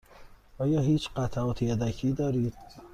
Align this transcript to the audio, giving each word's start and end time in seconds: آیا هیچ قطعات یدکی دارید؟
آیا 0.57 0.79
هیچ 0.81 1.09
قطعات 1.15 1.61
یدکی 1.61 2.11
دارید؟ 2.13 2.53